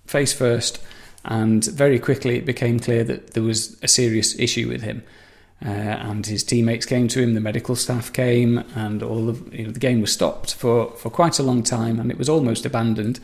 [0.06, 0.82] face first
[1.24, 5.02] and very quickly it became clear that there was a serious issue with him.
[5.64, 9.64] Uh, and his teammates came to him, the medical staff came, and all of you
[9.64, 12.64] know the game was stopped for, for quite a long time, and it was almost
[12.64, 13.18] abandoned.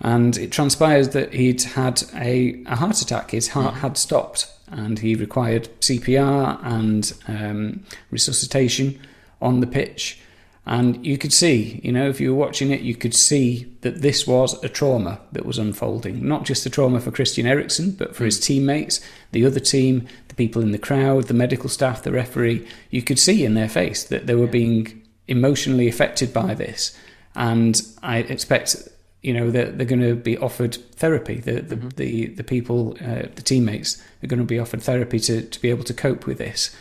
[0.00, 3.32] And it transpired that he'd had a, a heart attack.
[3.32, 3.78] His heart mm.
[3.78, 8.98] had stopped, and he required CPR and um, resuscitation
[9.42, 10.20] on the pitch.
[10.68, 14.02] And you could see, you know, if you were watching it, you could see that
[14.02, 16.28] this was a trauma that was unfolding.
[16.28, 18.26] Not just a trauma for Christian Eriksen, but for mm.
[18.26, 19.00] his teammates,
[19.32, 22.68] the other team, the people in the crowd, the medical staff, the referee.
[22.90, 24.50] You could see in their face that they were yeah.
[24.50, 26.94] being emotionally affected by this.
[27.34, 28.76] And I expect,
[29.22, 31.36] you know, that they're going to be offered therapy.
[31.36, 31.88] The the mm-hmm.
[31.96, 35.70] the, the, people, uh, the teammates, are going to be offered therapy to, to be
[35.70, 36.76] able to cope with this.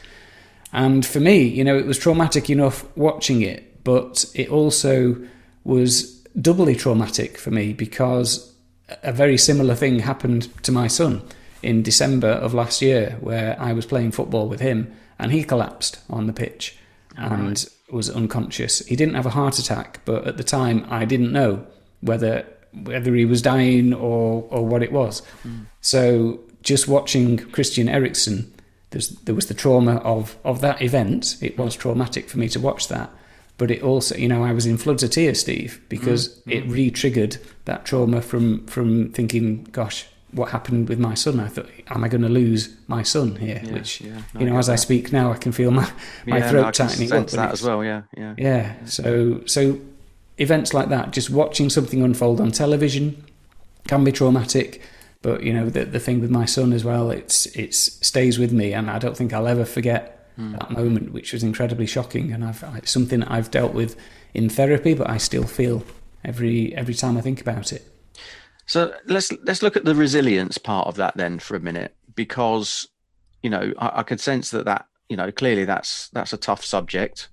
[0.73, 5.15] And for me, you know, it was traumatic enough watching it but it also
[5.63, 8.53] was doubly traumatic for me because
[9.01, 11.21] a very similar thing happened to my son
[11.63, 15.99] in December of last year, where I was playing football with him and he collapsed
[16.09, 16.75] on the pitch
[17.15, 18.79] and was unconscious.
[18.79, 21.65] He didn't have a heart attack, but at the time I didn't know
[22.01, 25.21] whether whether he was dying or or what it was.
[25.45, 25.67] Mm.
[25.79, 28.53] So just watching Christian Eriksen,
[29.23, 31.37] there was the trauma of of that event.
[31.41, 33.09] It was traumatic for me to watch that,
[33.57, 36.69] but it also, you know, I was in floods of tears, Steve, because mm, it
[36.69, 41.39] re-triggered that trauma from from thinking, gosh, what happened with my son?
[41.39, 43.61] I thought, am I going to lose my son here?
[43.63, 44.73] Yeah, Which, yeah, no, you know, as that.
[44.73, 45.89] I speak now, I can feel my
[46.25, 47.27] my yeah, throat no, tightening up.
[47.27, 48.85] That as well, yeah, yeah, yeah.
[48.85, 49.79] So so
[50.37, 53.23] events like that, just watching something unfold on television,
[53.87, 54.81] can be traumatic.
[55.23, 58.51] But you know, the the thing with my son as well, it's it's stays with
[58.51, 60.57] me, and I don't think I'll ever forget mm.
[60.57, 62.31] that moment, which was incredibly shocking.
[62.31, 63.95] And I've it's something that I've dealt with
[64.33, 65.83] in therapy, but I still feel
[66.23, 67.89] every every time I think about it.
[68.65, 72.87] So let's let's look at the resilience part of that then for a minute, because
[73.41, 76.63] you know I, I could sense that that you know clearly that's that's a tough
[76.63, 77.29] subject.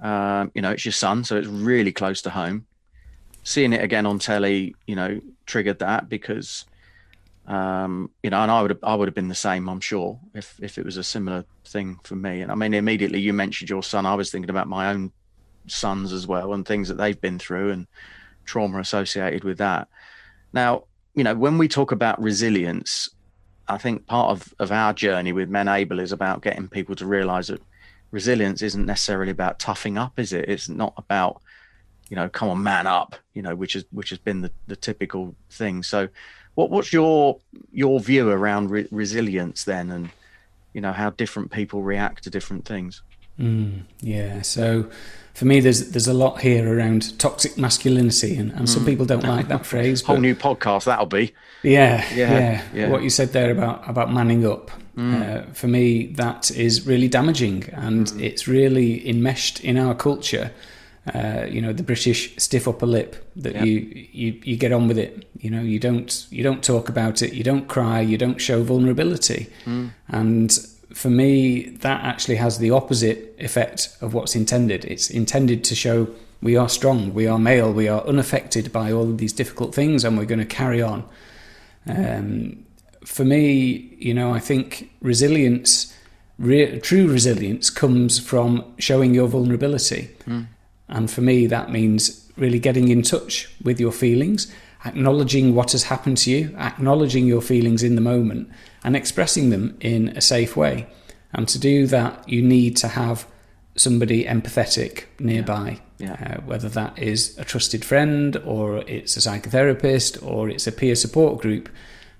[0.00, 2.66] Um, you know, it's your son, so it's really close to home.
[3.44, 6.64] Seeing it again on telly, you know, triggered that because
[7.46, 10.18] um, you know, and I would have, I would have been the same, I'm sure,
[10.34, 12.42] if if it was a similar thing for me.
[12.42, 14.06] And I mean, immediately you mentioned your son.
[14.06, 15.12] I was thinking about my own
[15.66, 17.86] sons as well and things that they've been through and
[18.44, 19.88] trauma associated with that.
[20.52, 23.08] Now, you know, when we talk about resilience,
[23.68, 27.48] I think part of, of our journey with Menable is about getting people to realize
[27.48, 27.62] that
[28.10, 30.48] resilience isn't necessarily about toughing up, is it?
[30.48, 31.42] It's not about,
[32.08, 34.76] you know, come on, man up, you know, which is which has been the, the
[34.76, 35.82] typical thing.
[35.82, 36.08] So
[36.54, 37.38] what what's your
[37.72, 40.10] your view around re- resilience then, and
[40.72, 43.02] you know how different people react to different things?
[43.38, 44.42] Mm, yeah.
[44.42, 44.90] So
[45.34, 48.68] for me, there's there's a lot here around toxic masculinity, and, and mm.
[48.68, 50.02] some people don't like that phrase.
[50.02, 51.32] Whole new podcast that'll be.
[51.62, 52.88] Yeah, yeah, yeah, yeah.
[52.88, 54.70] What you said there about about manning up.
[54.96, 55.22] Mm.
[55.22, 58.20] Uh, for me, that is really damaging, and mm.
[58.20, 60.52] it's really enmeshed in our culture
[61.12, 63.64] uh, you know the British stiff upper lip that yeah.
[63.64, 65.26] you, you you get on with it.
[65.40, 67.32] You know you don't you don't talk about it.
[67.32, 68.00] You don't cry.
[68.00, 69.48] You don't show vulnerability.
[69.64, 69.90] Mm.
[70.08, 74.84] And for me, that actually has the opposite effect of what's intended.
[74.84, 76.08] It's intended to show
[76.42, 80.04] we are strong, we are male, we are unaffected by all of these difficult things,
[80.04, 81.04] and we're going to carry on.
[81.86, 82.64] Um,
[83.04, 85.96] for me, you know, I think resilience,
[86.38, 90.10] re- true resilience, comes from showing your vulnerability.
[90.26, 90.46] Mm.
[90.88, 94.52] And for me, that means really getting in touch with your feelings,
[94.84, 98.50] acknowledging what has happened to you, acknowledging your feelings in the moment,
[98.84, 100.86] and expressing them in a safe way.
[101.32, 103.26] And to do that, you need to have
[103.74, 106.16] somebody empathetic nearby, yeah.
[106.20, 106.34] Yeah.
[106.36, 110.96] Uh, whether that is a trusted friend or it's a psychotherapist or it's a peer
[110.96, 111.68] support group.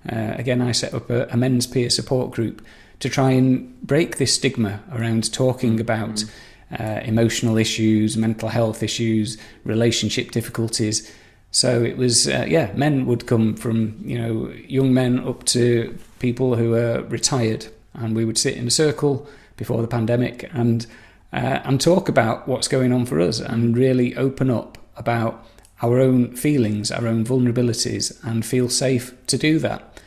[0.09, 2.65] Uh, again, I set up a, a, men's peer support group
[2.99, 5.81] to try and break this stigma around talking mm-hmm.
[5.81, 6.29] about mm-hmm.
[6.79, 11.11] Uh, emotional issues, mental health issues, relationship difficulties.
[11.51, 15.97] So it was, uh, yeah, men would come from, you know, young men up to
[16.19, 17.67] people who are retired.
[17.93, 20.87] And we would sit in a circle before the pandemic and
[21.31, 25.43] uh, and talk about what's going on for us and really open up about
[25.81, 29.99] our own feelings, our own vulnerabilities, and feel safe to do that.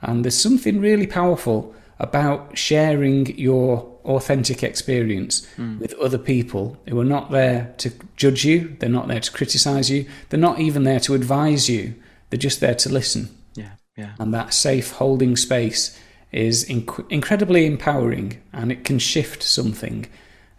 [0.00, 5.78] And there's something really powerful about sharing your authentic experience mm.
[5.78, 9.90] with other people who are not there to judge you, they're not there to criticize
[9.90, 11.94] you, they're not even there to advise you,
[12.30, 13.28] they're just there to listen.
[13.54, 14.12] Yeah, yeah.
[14.18, 15.98] And that safe holding space
[16.32, 20.06] is inc- incredibly empowering and it can shift something.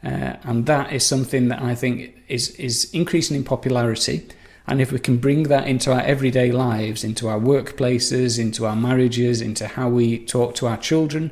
[0.03, 4.27] Uh, and that is something that I think is, is increasing in popularity.
[4.67, 8.75] And if we can bring that into our everyday lives, into our workplaces, into our
[8.75, 11.31] marriages, into how we talk to our children,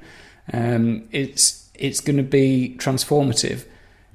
[0.52, 3.66] um, it's it's going to be transformative.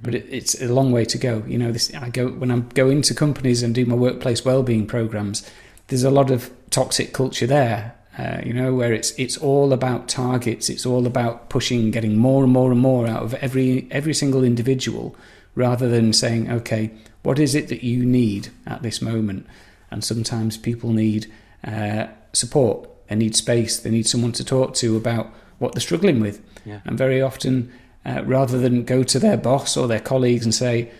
[0.02, 1.42] But it, it's a long way to go.
[1.46, 4.86] You know, this I go when I go into companies and do my workplace well-being
[4.86, 5.50] programs.
[5.88, 10.08] There's a lot of toxic culture there, uh, you know, where it's it's all about
[10.08, 10.68] targets.
[10.68, 14.44] It's all about pushing, getting more and more and more out of every every single
[14.44, 15.16] individual,
[15.54, 16.90] rather than saying, okay,
[17.22, 19.46] what is it that you need at this moment?
[19.90, 21.32] And sometimes people need
[21.64, 22.88] uh, support.
[23.08, 23.78] They need space.
[23.80, 26.40] They need someone to talk to about what they're struggling with.
[26.64, 26.80] Yeah.
[26.84, 27.72] And very often,
[28.04, 30.90] uh, rather than go to their boss or their colleagues and say,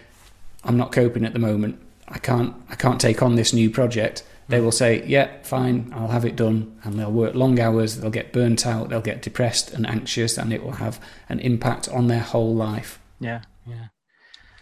[0.64, 1.78] "I'm not coping at the moment.
[2.08, 2.54] I can't.
[2.68, 5.92] I can't take on this new project." They will say, "Yeah, fine.
[5.94, 7.96] I'll have it done," and they'll work long hours.
[7.96, 8.88] They'll get burnt out.
[8.88, 13.00] They'll get depressed and anxious, and it will have an impact on their whole life.
[13.18, 13.86] Yeah, yeah.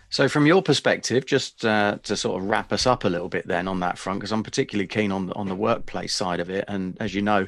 [0.09, 3.49] So, from your perspective, just uh, to sort of wrap us up a little bit
[3.49, 6.65] then on that front, because I'm particularly keen on on the workplace side of it,
[6.69, 7.47] and as you know,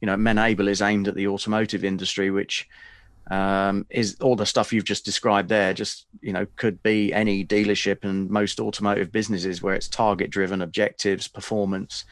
[0.00, 2.68] you know, Menable is aimed at the automotive industry, which
[3.30, 5.74] um, is all the stuff you've just described there.
[5.74, 10.62] Just you know, could be any dealership and most automotive businesses where it's target driven,
[10.62, 12.04] objectives, performance.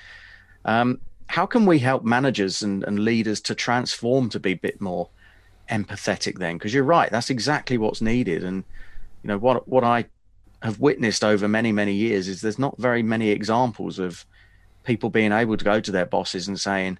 [0.64, 4.80] Um, how can we help managers and, and leaders to transform to be a bit
[4.80, 5.08] more
[5.70, 6.56] empathetic then?
[6.56, 8.64] Because you're right, that's exactly what's needed, and
[9.22, 10.06] you know what what I
[10.62, 14.24] have witnessed over many many years is there's not very many examples of
[14.84, 16.98] people being able to go to their bosses and saying,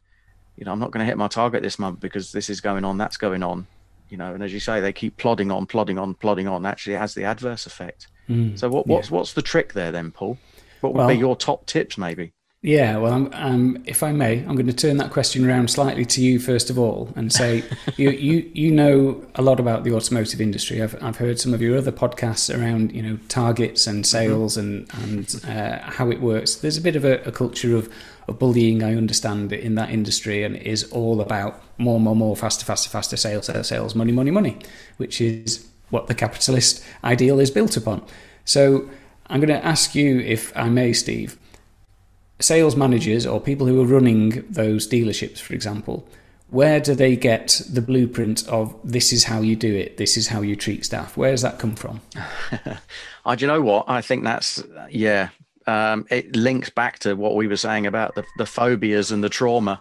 [0.56, 2.84] you know, I'm not going to hit my target this month because this is going
[2.84, 3.66] on, that's going on,
[4.08, 4.32] you know.
[4.34, 6.66] And as you say, they keep plodding on, plodding on, plodding on.
[6.66, 8.08] Actually, it has the adverse effect.
[8.28, 9.16] Mm, so what, what's yeah.
[9.16, 10.38] what's the trick there then, Paul?
[10.80, 12.32] What would well, be your top tips, maybe?
[12.62, 16.04] Yeah, well, I'm, um, if I may, I'm going to turn that question around slightly
[16.06, 17.62] to you first of all, and say
[17.96, 20.82] you, you you know a lot about the automotive industry.
[20.82, 24.04] I've I've heard some of your other podcasts around you know targets and mm-hmm.
[24.04, 25.00] sales mm-hmm.
[25.04, 26.56] and and uh, how it works.
[26.56, 27.92] There's a bit of a, a, culture of,
[28.28, 28.82] of bullying.
[28.82, 33.16] I understand in that industry, and is all about more, more, more, faster, faster, faster,
[33.16, 34.58] sales, sales, sales, money, money, money,
[34.96, 38.04] which is what the capitalist ideal is built upon.
[38.44, 38.88] So
[39.28, 41.38] I'm going to ask you, if I may, Steve
[42.40, 46.06] sales managers or people who are running those dealerships, for example,
[46.48, 50.28] where do they get the blueprint of this is how you do it, this is
[50.28, 51.16] how you treat staff?
[51.16, 52.00] Where does that come from?
[53.24, 53.86] oh, do you know what?
[53.88, 55.30] I think that's, yeah,
[55.66, 59.28] um, it links back to what we were saying about the, the phobias and the
[59.28, 59.80] trauma.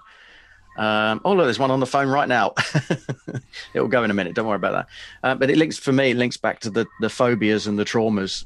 [0.78, 2.54] Um, oh, look, there's one on the phone right now.
[3.74, 4.36] it will go in a minute.
[4.36, 4.88] Don't worry about that.
[5.24, 6.12] Uh, but it links for me.
[6.12, 8.46] It links back to the the phobias and the traumas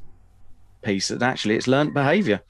[0.83, 1.09] piece.
[1.09, 2.41] And actually, it's learned behaviour.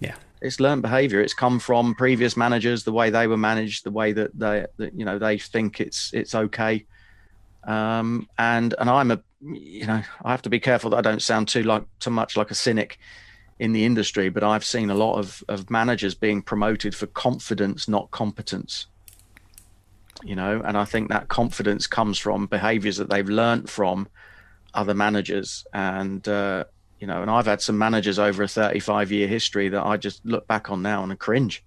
[0.00, 3.90] Yeah, it's learned behavior it's come from previous managers the way they were managed the
[3.90, 6.84] way that they that, you know they think it's it's okay
[7.64, 11.22] um, and and i'm a you know i have to be careful that i don't
[11.22, 12.98] sound too like too much like a cynic
[13.62, 17.88] in the industry but i've seen a lot of of managers being promoted for confidence
[17.88, 18.86] not competence.
[20.24, 24.06] You know and i think that confidence comes from behaviors that they've learned from
[24.74, 25.66] other managers.
[25.72, 26.64] And uh,
[26.98, 30.24] you know, and I've had some managers over a 35 year history that I just
[30.24, 31.64] look back on now and cringe.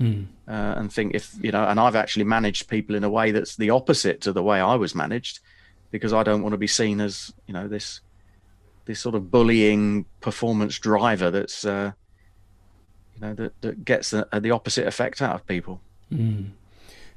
[0.00, 0.26] Mm.
[0.46, 3.56] uh, and think if, you know, and I've actually managed people in a way that's
[3.56, 5.40] the opposite to the way I was managed
[5.90, 8.00] because I don't want to be seen as, you know, this,
[8.88, 11.92] this sort of bullying performance driver that's, uh,
[13.14, 15.80] you know, that, that gets the, the opposite effect out of people.
[16.10, 16.50] Mm.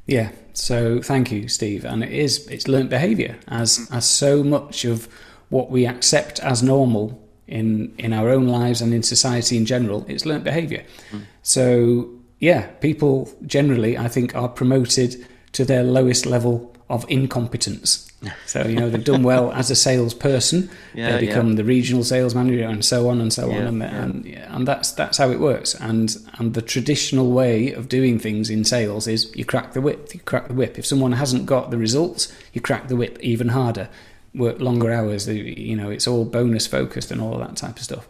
[0.05, 0.31] Yeah.
[0.53, 1.85] So thank you, Steve.
[1.85, 5.07] And it is, it's learnt behavior as, as so much of
[5.49, 7.17] what we accept as normal
[7.47, 10.05] in in our own lives and in society in general.
[10.07, 10.83] It's learnt behaviour.
[11.11, 11.21] Mm.
[11.43, 12.09] So
[12.39, 18.11] yeah, people generally, I think, are promoted to their lowest level of incompetence.
[18.45, 20.69] So you know they've done well as a salesperson.
[20.93, 21.55] Yeah, they become yeah.
[21.55, 24.43] the regional sales manager and so on and so Yeah, on, and, yeah.
[24.43, 25.73] and and that's that's how it works.
[25.75, 30.13] And and the traditional way of doing things in sales is you crack the whip.
[30.13, 30.77] You crack the whip.
[30.77, 33.89] If someone hasn't got the results, you crack the whip even harder.
[34.35, 35.27] Work longer hours.
[35.27, 38.07] You know it's all bonus focused and all that type of stuff.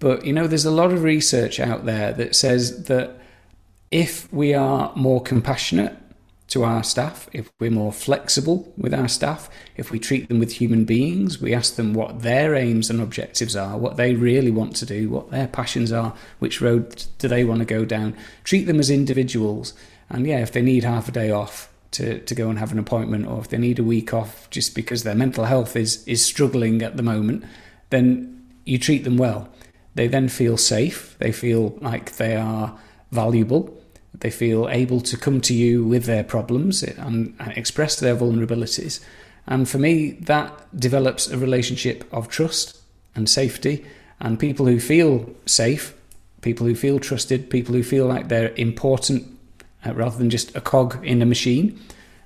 [0.00, 3.16] But you know there's a lot of research out there that says that
[3.90, 5.96] if we are more compassionate
[6.48, 10.52] to our staff, if we're more flexible with our staff, if we treat them with
[10.52, 14.74] human beings, we ask them what their aims and objectives are, what they really want
[14.76, 18.64] to do, what their passions are, which road do they want to go down, treat
[18.64, 19.74] them as individuals.
[20.08, 22.78] And yeah, if they need half a day off to, to go and have an
[22.78, 26.24] appointment, or if they need a week off just because their mental health is, is
[26.24, 27.44] struggling at the moment,
[27.90, 29.50] then you treat them well.
[29.94, 32.78] They then feel safe, they feel like they are
[33.10, 33.77] valuable
[34.14, 39.00] they feel able to come to you with their problems and, express their vulnerabilities.
[39.46, 42.78] And for me, that develops a relationship of trust
[43.14, 43.84] and safety.
[44.20, 45.94] And people who feel safe,
[46.40, 49.26] people who feel trusted, people who feel like they're important
[49.86, 51.80] uh, rather than just a cog in a machine,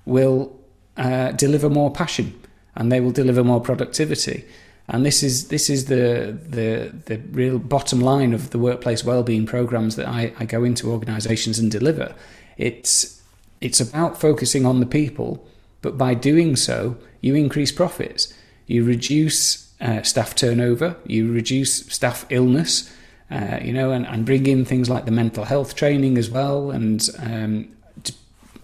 [0.05, 0.59] will
[0.97, 2.39] uh, deliver more passion
[2.75, 4.45] and they will deliver more productivity.
[4.93, 9.47] And this is this is the the the real bottom line of the workplace wellbeing
[9.47, 12.15] programs that I, I go into organisations and deliver.
[12.59, 13.23] It's
[13.63, 15.47] it's about focusing on the people,
[15.81, 18.35] but by doing so, you increase profits,
[18.67, 22.95] you reduce uh, staff turnover, you reduce staff illness,
[23.31, 26.71] uh, you know, and, and bring in things like the mental health training as well,
[26.71, 27.69] and um,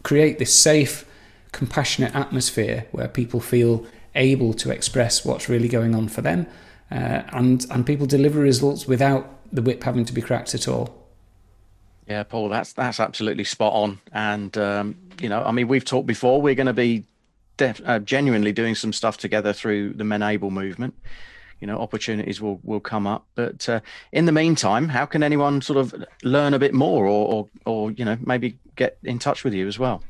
[0.03, 1.07] create this safe,
[1.53, 3.87] compassionate atmosphere where people feel
[4.19, 6.47] able to express what's really going on for them,
[6.91, 10.95] uh, and and people deliver results without the whip having to be cracked at all.
[12.07, 14.01] Yeah, Paul, that's that's absolutely spot on.
[14.13, 16.41] And um, you know, I mean, we've talked before.
[16.41, 17.05] We're going to be
[17.57, 20.95] def- uh, genuinely doing some stuff together through the Menable movement.
[21.61, 23.27] You know, opportunities will will come up.
[23.35, 23.81] But uh,
[24.13, 27.91] in the meantime, how can anyone sort of learn a bit more, or or, or
[27.93, 30.03] you know, maybe get in touch with you as well?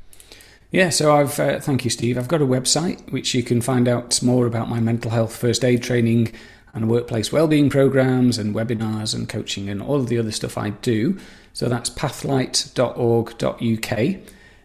[0.71, 2.19] Yeah, so I've uh, thank you, Steve.
[2.19, 5.65] I've got a website which you can find out more about my mental health first
[5.65, 6.31] aid training
[6.75, 10.71] and workplace wellbeing programs and webinars and coaching and all of the other stuff I
[10.71, 11.19] do.
[11.55, 14.23] So that's pathlight.org.uk.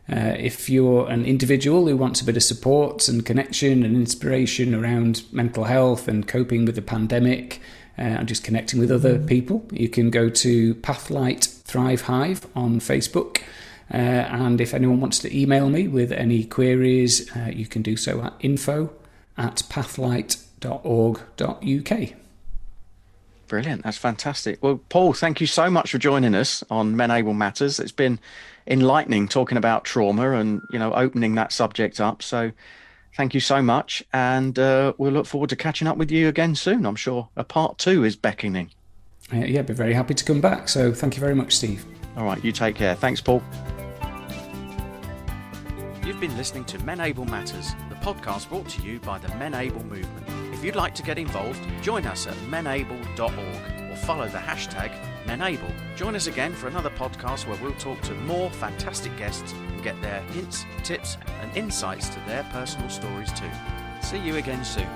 [0.09, 4.75] Uh, if you're an individual who wants a bit of support and connection and inspiration
[4.75, 7.61] around mental health and coping with the pandemic
[7.97, 12.81] uh, and just connecting with other people, you can go to Pathlight Thrive Hive on
[12.81, 13.41] Facebook.
[13.93, 17.95] Uh, and if anyone wants to email me with any queries, uh, you can do
[17.95, 18.91] so at info
[19.37, 22.13] at pathlight.org.uk.
[23.47, 23.83] Brilliant.
[23.83, 24.63] That's fantastic.
[24.63, 27.79] Well, Paul, thank you so much for joining us on Menable Matters.
[27.79, 28.19] It's been
[28.65, 32.23] enlightening talking about trauma and, you know, opening that subject up.
[32.23, 32.51] So
[33.15, 34.03] thank you so much.
[34.11, 36.85] And uh, we'll look forward to catching up with you again soon.
[36.85, 38.71] I'm sure a part two is beckoning.
[39.31, 40.67] Uh, yeah, be very happy to come back.
[40.67, 41.85] So thank you very much, Steve.
[42.17, 42.43] All right.
[42.43, 42.95] You take care.
[42.95, 43.43] Thanks, Paul.
[46.05, 50.53] You've been listening to Menable Matters, the podcast brought to you by the Menable movement.
[50.53, 54.91] If you'd like to get involved, join us at menable.org or follow the hashtag
[55.25, 55.71] Menable.
[55.95, 59.99] Join us again for another podcast where we'll talk to more fantastic guests and get
[60.01, 63.49] their hints, tips, and insights to their personal stories too.
[64.01, 64.89] See you again soon.